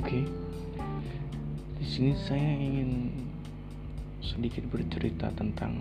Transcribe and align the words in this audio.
Oke. 0.00 0.24
Di 1.76 1.84
sini 1.84 2.16
saya 2.16 2.56
ingin 2.56 3.12
sedikit 4.24 4.64
bercerita 4.72 5.28
tentang 5.36 5.76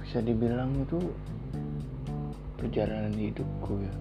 bisa 0.00 0.24
dibilang 0.24 0.80
itu 0.80 0.96
perjalanan 2.56 3.12
hidupku 3.12 3.84
ya. 3.84 3.94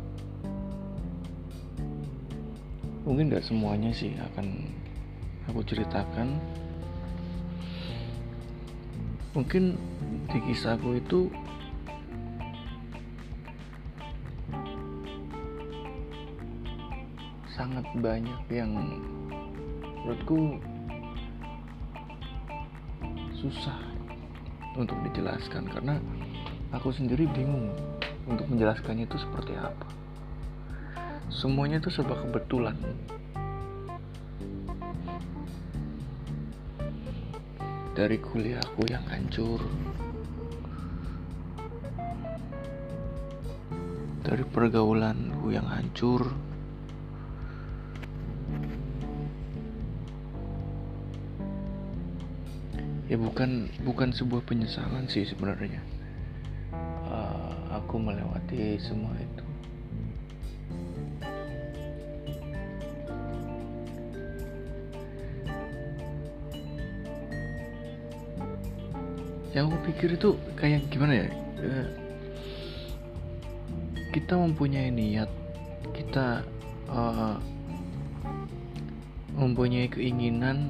Mungkin 3.04 3.36
gak 3.36 3.44
semuanya 3.44 3.92
sih 3.92 4.16
akan 4.16 4.64
aku 5.52 5.60
ceritakan. 5.68 6.40
Mungkin 9.36 9.76
di 10.32 10.40
kisahku 10.48 10.96
itu 10.96 11.28
sangat 17.70 17.86
banyak 18.02 18.42
yang 18.50 18.74
menurutku 20.02 20.58
susah 23.38 23.78
untuk 24.74 24.98
dijelaskan 25.06 25.70
karena 25.70 26.02
aku 26.74 26.90
sendiri 26.90 27.30
bingung 27.30 27.70
untuk 28.26 28.50
menjelaskannya 28.50 29.06
itu 29.06 29.22
seperti 29.22 29.54
apa. 29.54 29.86
Semuanya 31.30 31.78
itu 31.78 31.94
serba 31.94 32.18
kebetulan. 32.18 32.74
Dari 37.94 38.18
kuliahku 38.18 38.82
yang 38.90 39.06
hancur, 39.14 39.62
dari 44.26 44.42
pergaulanku 44.42 45.54
yang 45.54 45.70
hancur, 45.70 46.49
ya 53.10 53.18
bukan 53.18 53.74
bukan 53.82 54.14
sebuah 54.14 54.46
penyesalan 54.46 55.10
sih 55.10 55.26
sebenarnya. 55.26 55.82
Uh, 57.10 57.74
aku 57.74 57.98
melewati 57.98 58.78
semua 58.78 59.18
itu. 59.18 59.46
Yang 69.58 69.66
aku 69.66 69.78
pikir 69.90 70.10
itu 70.14 70.30
kayak 70.54 70.86
gimana 70.94 71.26
ya? 71.26 71.28
Uh, 71.58 71.88
kita 74.14 74.38
mempunyai 74.38 74.94
niat 74.94 75.30
kita 75.98 76.46
uh, 76.86 77.42
mempunyai 79.34 79.90
keinginan 79.90 80.70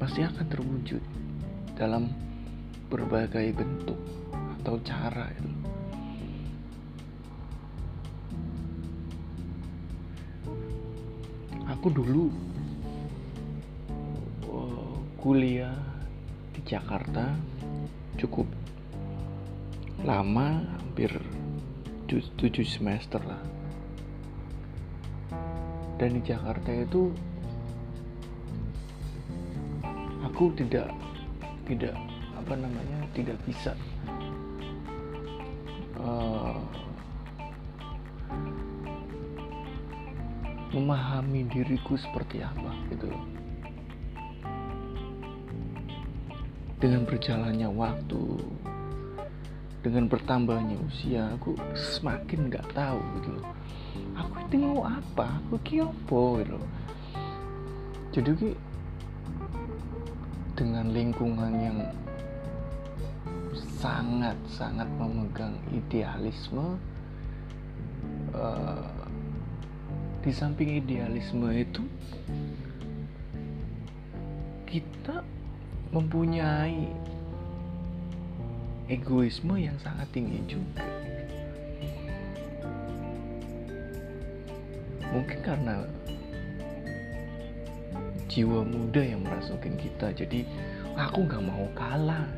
pasti 0.00 0.24
akan 0.24 0.46
terwujud 0.48 1.04
dalam 1.76 2.08
berbagai 2.88 3.52
bentuk 3.52 4.00
atau 4.56 4.80
cara 4.80 5.28
itu. 5.28 5.52
Aku 11.68 11.92
dulu 11.92 12.32
uh, 14.48 14.96
kuliah 15.20 15.76
di 16.56 16.60
Jakarta 16.64 17.36
cukup 18.16 18.48
lama, 20.00 20.64
hampir 20.80 21.12
7 22.08 22.24
semester 22.64 23.20
lah. 23.20 23.44
Dan 26.00 26.16
di 26.16 26.22
Jakarta 26.24 26.72
itu 26.72 27.12
aku 30.40 30.56
tidak 30.56 30.88
tidak 31.68 31.92
apa 32.32 32.56
namanya 32.56 33.04
tidak 33.12 33.36
bisa. 33.44 33.76
Uh, 36.00 36.56
memahami 40.72 41.44
diriku 41.44 41.92
seperti 42.00 42.40
apa 42.40 42.72
gitu 42.88 43.12
dengan 46.80 47.04
berjalannya 47.04 47.68
waktu 47.76 48.40
dengan 49.84 50.08
bertambahnya 50.08 50.80
usia 50.88 51.36
aku 51.36 51.52
semakin 51.76 52.48
nggak 52.48 52.64
tahu 52.72 52.96
gitu 53.20 53.44
aku 54.16 54.34
itu 54.48 54.56
apa? 54.88 55.36
Aku 55.44 55.60
kiopo 55.60 56.40
gitu 56.40 56.56
loh. 56.56 56.68
Jadi 58.10 58.56
dengan 60.60 60.92
lingkungan 60.92 61.52
yang 61.56 61.80
sangat-sangat 63.80 64.84
memegang 65.00 65.56
idealisme 65.72 66.76
uh, 68.36 68.92
di 70.20 70.28
samping 70.28 70.84
idealisme 70.84 71.48
itu 71.48 71.80
kita 74.68 75.24
mempunyai 75.96 76.92
egoisme 78.92 79.56
yang 79.56 79.80
sangat 79.80 80.12
tinggi 80.12 80.44
juga. 80.44 80.84
Mungkin 85.08 85.40
karena 85.40 85.88
jiwa 88.30 88.62
muda 88.62 89.02
yang 89.02 89.26
merasukin 89.26 89.74
kita. 89.74 90.14
Jadi 90.14 90.46
aku 90.94 91.26
nggak 91.26 91.42
mau 91.42 91.66
kalah. 91.74 92.30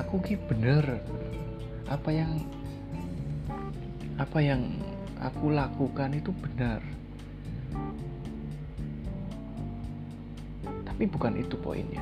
Aku 0.00 0.24
ki 0.24 0.40
bener. 0.48 1.04
Apa 1.84 2.08
yang 2.08 2.40
apa 4.16 4.40
yang 4.40 4.64
aku 5.20 5.52
lakukan 5.52 6.16
itu 6.16 6.32
benar. 6.32 6.80
Tapi 10.88 11.04
bukan 11.04 11.36
itu 11.36 11.60
poinnya. 11.60 12.00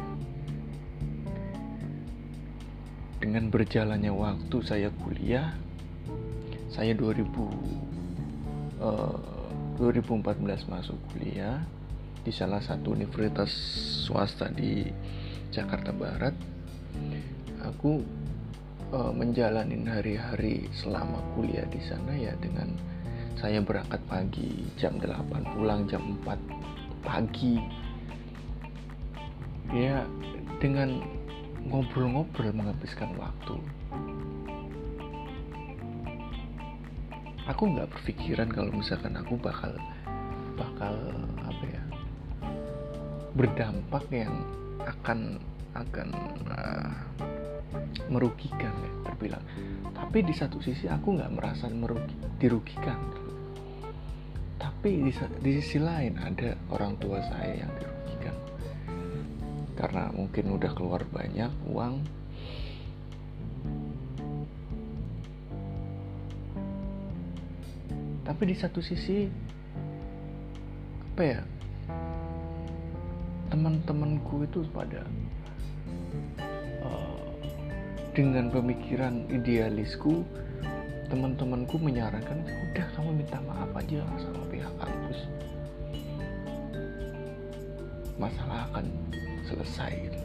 Dengan 3.19 3.50
berjalannya 3.50 4.14
waktu 4.14 4.56
saya 4.62 4.94
kuliah 5.03 5.50
saya 6.70 6.94
2000 6.94 7.26
uh, 8.78 9.19
2014 9.78 10.70
masuk 10.70 10.98
kuliah 11.10 11.62
di 12.22 12.32
salah 12.34 12.62
satu 12.62 12.94
universitas 12.94 13.50
swasta 14.06 14.50
di 14.50 14.86
Jakarta 15.54 15.94
Barat 15.94 16.34
aku 17.64 18.04
uh, 18.92 19.12
menjalani 19.12 19.78
hari-hari 19.84 20.68
selama 20.72 21.20
kuliah 21.36 21.66
di 21.68 21.80
sana 21.84 22.12
ya 22.16 22.32
dengan 22.40 22.72
saya 23.38 23.62
berangkat 23.62 24.02
pagi 24.10 24.66
jam 24.74 24.98
8 24.98 25.54
pulang 25.54 25.86
jam 25.86 26.02
4 26.26 27.06
pagi. 27.06 27.54
Ya 29.70 30.02
dengan 30.58 30.98
ngobrol-ngobrol 31.68 32.50
menghabiskan 32.50 33.14
waktu. 33.14 33.56
Aku 37.46 37.62
nggak 37.64 37.88
berpikiran 37.94 38.50
kalau 38.50 38.74
misalkan 38.74 39.14
aku 39.16 39.38
bakal 39.38 39.72
bakal 40.58 40.98
berdampak 43.38 44.02
yang 44.11 44.35
akan 44.82 45.38
akan 45.79 46.08
uh, 46.50 46.90
merugikan 48.11 48.75
ya 48.75 48.93
terbilang. 49.06 49.44
Tapi 49.94 50.26
di 50.26 50.35
satu 50.35 50.58
sisi 50.58 50.90
aku 50.90 51.14
nggak 51.14 51.38
merasa 51.38 51.70
merugi, 51.70 52.19
dirugikan. 52.43 52.99
Tapi 54.58 55.06
di, 55.06 55.12
di 55.14 55.50
sisi 55.62 55.79
lain 55.79 56.19
ada 56.19 56.58
orang 56.75 56.99
tua 56.99 57.23
saya 57.23 57.62
yang 57.62 57.73
dirugikan. 57.79 58.35
Karena 59.79 60.11
mungkin 60.11 60.58
udah 60.58 60.73
keluar 60.75 61.06
banyak 61.06 61.52
uang. 61.70 62.02
Tapi 68.26 68.43
di 68.44 68.56
satu 68.58 68.82
sisi 68.82 69.31
apa 71.19 71.23
ya 71.26 71.43
teman-temanku 73.58 74.46
itu 74.46 74.62
pada 74.70 75.02
uh, 76.87 77.26
dengan 78.14 78.55
pemikiran 78.55 79.26
idealisku 79.26 80.22
teman-temanku 81.10 81.75
menyarankan 81.82 82.46
udah 82.46 82.87
kamu 82.94 83.19
minta 83.19 83.43
maaf 83.43 83.75
aja 83.75 84.06
sama 84.22 84.46
pihak 84.46 84.70
kampus. 84.78 85.19
Masalah 88.14 88.70
akan 88.70 88.87
selesai. 89.50 90.06
Gitu 90.06 90.22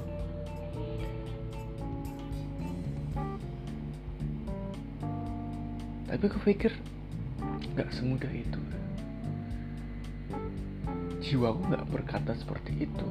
tapi 6.06 6.30
aku 6.30 6.38
pikir 6.46 6.70
nggak 7.74 7.90
semudah 7.90 8.30
itu 8.30 8.62
jiwaku 11.34 11.66
nggak 11.66 11.90
berkata 11.90 12.38
seperti 12.38 12.86
itu. 12.86 13.08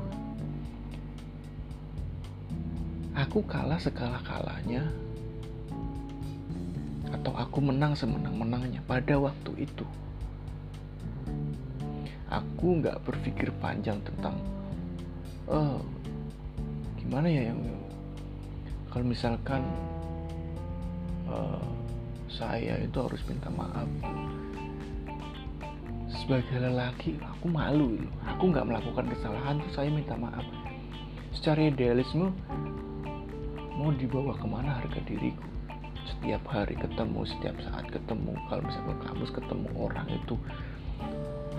Aku 3.19 3.43
kalah 3.43 3.83
sekala 3.83 4.23
kalanya 4.23 4.87
atau 7.11 7.35
aku 7.35 7.59
menang 7.59 7.99
semenang-menangnya 7.99 8.79
pada 8.87 9.19
waktu 9.19 9.67
itu. 9.67 9.83
Aku 12.31 12.79
nggak 12.79 13.03
berpikir 13.03 13.51
panjang 13.59 13.99
tentang 14.07 14.39
oh 15.51 15.83
gimana 16.95 17.27
ya 17.27 17.51
yang 17.51 17.59
kalau 18.87 19.03
misalkan 19.03 19.67
uh, 21.27 21.67
saya 22.31 22.79
itu 22.79 23.03
harus 23.03 23.19
minta 23.27 23.51
maaf 23.51 23.91
sebagai 26.33 26.65
lelaki 26.65 27.21
aku 27.21 27.45
malu 27.45 27.93
loh 27.93 28.09
aku 28.25 28.49
nggak 28.49 28.65
melakukan 28.65 29.05
kesalahan 29.05 29.61
tuh 29.61 29.69
saya 29.77 29.93
minta 29.93 30.17
maaf. 30.17 30.41
Secara 31.37 31.69
idealisme 31.69 32.33
mau 33.77 33.93
dibawa 33.93 34.33
ke 34.41 34.49
mana 34.49 34.81
harga 34.81 34.97
diriku? 35.05 35.45
Setiap 36.09 36.41
hari 36.49 36.73
ketemu 36.81 37.29
setiap 37.29 37.53
saat 37.61 37.85
ketemu 37.93 38.33
kalau 38.49 38.65
misalkan 38.65 38.97
kamu 39.05 39.25
ketemu 39.29 39.69
orang 39.77 40.09
itu 40.09 40.35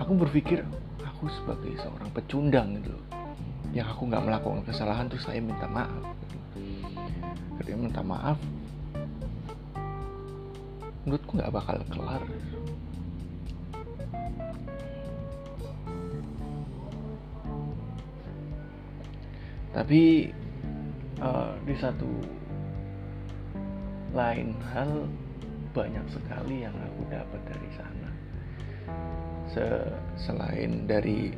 aku 0.01 0.11
berpikir 0.25 0.65
aku 1.05 1.29
sebagai 1.29 1.77
seorang 1.77 2.09
pecundang 2.09 2.81
gitu 2.81 2.97
yang 3.77 3.85
aku 3.93 4.09
nggak 4.09 4.25
melakukan 4.25 4.65
kesalahan 4.65 5.05
tuh 5.05 5.21
saya 5.21 5.37
minta 5.37 5.69
maaf. 5.69 6.01
Ketika 7.61 7.77
minta 7.77 8.01
maaf 8.01 8.41
menurutku 11.05 11.37
nggak 11.37 11.53
bakal 11.53 11.77
kelar 11.93 12.25
tapi 19.73 20.29
uh, 21.17 21.57
di 21.65 21.75
satu 21.81 22.09
lain 24.13 24.53
hal 24.69 25.09
banyak 25.73 26.05
sekali 26.13 26.61
yang 26.61 26.77
aku 26.77 27.01
dapat 27.09 27.41
dari 27.49 27.69
sana. 27.73 28.09
Se 29.49 29.65
selain 30.29 30.85
dari 30.85 31.33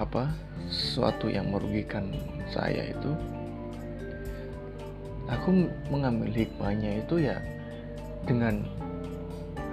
apa 0.00 0.32
sesuatu 0.72 1.28
yang 1.28 1.52
merugikan 1.52 2.08
saya 2.48 2.90
itu 2.90 3.12
aku 5.28 5.68
mengambil 5.92 6.32
hikmahnya 6.32 7.04
itu 7.04 7.28
ya 7.28 7.36
dengan 8.24 8.64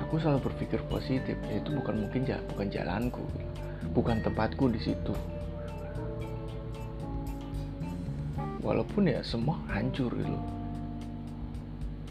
aku 0.04 0.20
selalu 0.20 0.52
berpikir 0.52 0.84
positif. 0.92 1.40
Itu 1.48 1.80
bukan 1.80 2.04
mungkin 2.04 2.28
ya 2.28 2.44
bukan 2.52 2.68
jalanku 2.68 3.24
bukan 3.96 4.24
tempatku 4.24 4.72
di 4.72 4.80
situ 4.80 5.16
walaupun 8.62 9.10
ya 9.10 9.22
semua 9.26 9.58
hancur 9.70 10.14
gitu. 10.14 10.40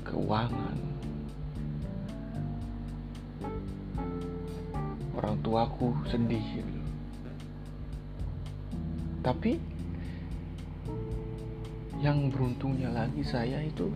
Keuangan. 0.03 0.79
Orang 5.15 5.39
tuaku 5.47 5.95
sedih 6.11 6.43
gitu. 6.43 6.83
Tapi 9.23 9.63
yang 12.01 12.33
beruntungnya 12.33 12.89
lagi 12.91 13.21
saya 13.21 13.61
itu 13.61 13.93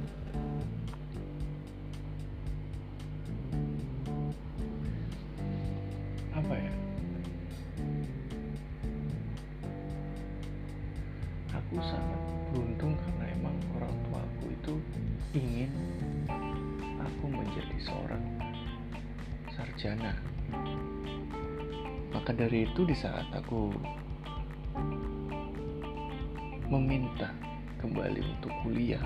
maka 22.14 22.30
dari 22.30 22.64
itu 22.70 22.86
di 22.86 22.94
saat 22.94 23.26
aku 23.34 23.74
meminta 26.70 27.34
kembali 27.82 28.22
untuk 28.22 28.52
kuliah 28.64 29.02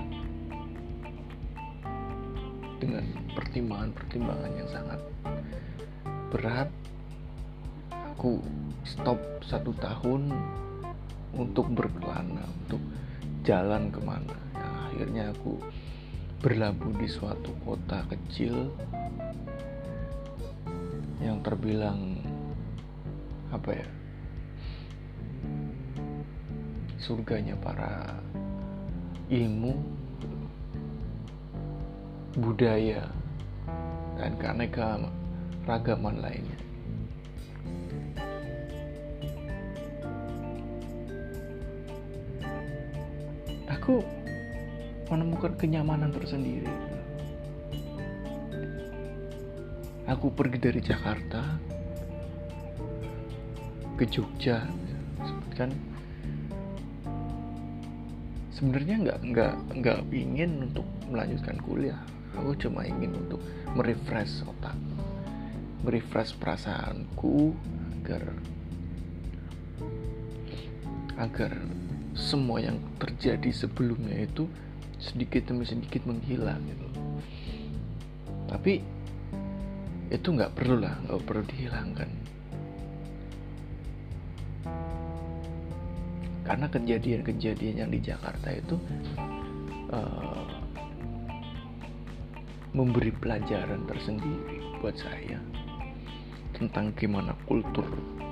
dengan 2.79 3.03
pertimbangan-pertimbangan 3.35 4.51
yang 4.55 4.69
sangat 4.71 5.01
berat 6.31 6.69
aku 8.15 8.39
stop 8.87 9.19
satu 9.43 9.75
tahun 9.75 10.31
untuk 11.35 11.67
berkelana 11.73 12.45
untuk 12.65 12.81
jalan 13.43 13.91
ke 13.93 13.99
mana. 14.01 14.37
Nah, 14.55 14.91
akhirnya 14.91 15.31
aku 15.33 15.59
berlabuh 16.39 16.95
di 16.95 17.07
suatu 17.11 17.51
kota 17.67 18.07
kecil 18.07 18.71
yang 21.19 21.43
terbilang 21.43 22.08
apa 23.49 23.69
ya? 23.73 23.87
Surganya 26.99 27.57
para 27.57 28.21
ilmu 29.29 29.73
budaya 32.37 33.09
dan 34.19 34.37
keanekaragaman 34.37 35.13
ragaman 35.65 36.15
lainnya. 36.21 36.59
Aku 43.69 44.01
menemukan 45.09 45.53
kenyamanan 45.57 46.13
tersendiri. 46.13 46.69
Aku 50.09 50.33
pergi 50.33 50.57
dari 50.57 50.81
Jakarta 50.81 51.68
ke 53.99 54.07
Jogja 54.07 54.63
kan? 55.59 55.75
Sebenarnya 58.55 58.95
nggak 59.03 59.19
nggak 59.27 59.55
nggak 59.83 59.99
ingin 60.15 60.71
untuk 60.71 60.87
melanjutkan 61.11 61.59
kuliah. 61.59 61.99
Aku 62.39 62.55
cuma 62.55 62.87
ingin 62.87 63.11
untuk 63.27 63.43
merefresh 63.75 64.47
otak 64.47 64.75
merefresh 65.83 66.35
perasaanku 66.35 67.55
agar 67.99 68.23
agar 71.19 71.51
semua 72.15 72.59
yang 72.63 72.79
terjadi 72.99 73.51
sebelumnya 73.51 74.27
itu 74.27 74.47
sedikit 74.99 75.47
demi 75.47 75.63
sedikit 75.63 76.03
menghilang 76.03 76.59
gitu. 76.67 76.87
Tapi 78.47 78.83
itu 80.09 80.27
nggak 80.27 80.55
perlu 80.55 80.83
lah 80.83 80.99
nggak 81.05 81.21
perlu 81.23 81.43
dihilangkan 81.47 82.09
karena 86.49 86.65
kejadian-kejadian 86.65 87.75
yang 87.85 87.91
di 87.93 88.01
Jakarta 88.01 88.49
itu 88.49 88.73
uh, 89.93 90.49
memberi 92.73 93.13
pelajaran 93.13 93.85
tersendiri 93.85 94.57
buat 94.81 94.97
saya 94.97 95.37
tentang 96.57 96.89
gimana 96.97 97.37
kultur 97.45 97.85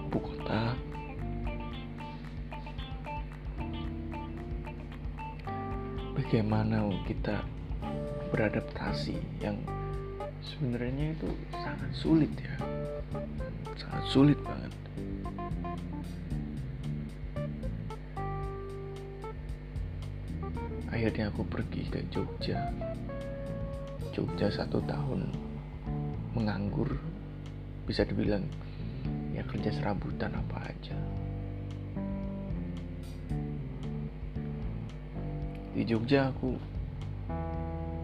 ibu 0.10 0.18
kota. 0.18 0.74
Bagaimana 6.18 6.90
kita 7.06 7.46
beradaptasi 8.34 9.22
yang 9.46 9.62
sebenarnya 10.42 11.14
itu 11.14 11.30
sangat 11.54 11.92
sulit 11.94 12.34
ya. 12.42 12.58
Sangat 13.78 14.06
sulit 14.10 14.40
banget 14.42 14.74
akhirnya 20.92 21.30
aku 21.32 21.44
pergi 21.48 21.84
ke 21.92 22.00
Jogja. 22.12 22.72
Jogja 24.16 24.48
satu 24.50 24.82
tahun 24.88 25.30
menganggur 26.34 26.98
bisa 27.86 28.04
dibilang 28.04 28.44
ya 29.36 29.46
kerja 29.46 29.70
serabutan 29.70 30.34
apa 30.34 30.74
aja. 30.74 30.98
Di 35.78 35.86
Jogja 35.86 36.34
aku 36.34 36.58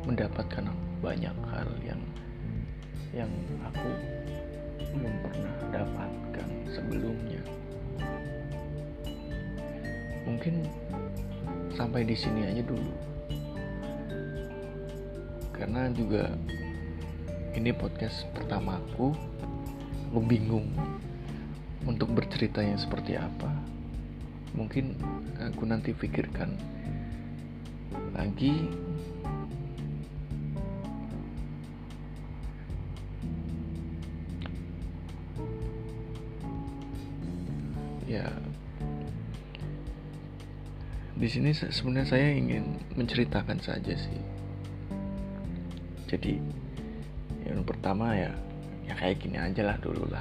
mendapatkan 0.06 0.70
banyak 1.02 1.36
hal 1.50 1.70
yang 1.82 2.02
yang 3.14 3.32
aku 3.66 3.90
belum 4.94 5.14
pernah 5.26 5.56
dapatkan 5.74 6.50
sebelumnya. 6.70 7.42
Mungkin 10.30 10.83
sampai 11.74 12.06
di 12.06 12.14
sini 12.14 12.46
aja 12.46 12.62
dulu. 12.62 12.94
Karena 15.54 15.90
juga 15.94 16.34
ini 17.54 17.70
podcast 17.74 18.26
pertamaku 18.34 19.14
aku 20.14 20.22
bingung 20.30 20.70
untuk 21.90 22.14
berceritanya 22.14 22.78
seperti 22.78 23.18
apa. 23.18 23.50
Mungkin 24.54 24.94
aku 25.42 25.66
nanti 25.66 25.90
pikirkan 25.90 26.54
lagi. 28.14 28.70
Ya 38.06 38.30
di 41.24 41.32
sini 41.32 41.56
sebenarnya 41.56 42.20
saya 42.20 42.36
ingin 42.36 42.76
menceritakan 43.00 43.56
saja 43.64 43.96
sih. 43.96 44.20
Jadi 46.12 46.36
yang 47.48 47.64
pertama 47.64 48.12
ya 48.12 48.36
ya 48.84 48.92
kayak 49.00 49.24
gini 49.24 49.40
aja 49.40 49.64
lah 49.64 49.80
dulu 49.80 50.04
lah. 50.12 50.20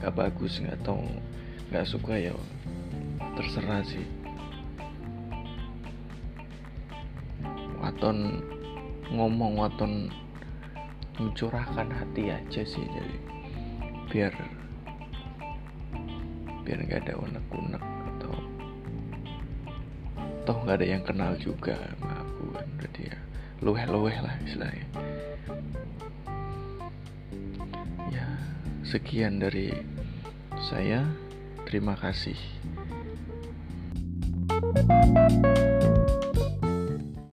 Nggak 0.00 0.16
bagus 0.16 0.56
nggak 0.64 0.80
tahu 0.80 1.04
nggak 1.68 1.84
suka 1.84 2.16
ya 2.16 2.32
terserah 3.36 3.84
sih. 3.84 4.08
Waton 7.84 8.40
ngomong 9.12 9.60
waton 9.60 10.08
mencurahkan 11.20 11.92
hati 11.92 12.32
aja 12.32 12.64
sih 12.64 12.88
jadi 12.88 13.16
biar 14.08 14.32
biar 16.64 16.78
nggak 16.88 17.04
ada 17.04 17.20
unek-unek 17.20 17.97
toh 20.58 20.66
nggak 20.66 20.78
ada 20.82 20.88
yang 20.90 21.02
kenal 21.06 21.32
juga 21.38 21.78
sama 21.78 22.18
aku. 22.18 22.50
Kan 22.58 22.66
jadi 22.82 23.14
ya 23.14 23.18
luweh-luweh 23.62 24.18
lah 24.18 24.34
istilahnya. 24.42 24.86
Ya 28.10 28.26
sekian 28.82 29.38
dari 29.38 29.70
saya. 30.58 31.06
Terima 31.62 31.94
kasih. 31.94 32.38
thank 34.58 35.58
you 35.58 35.77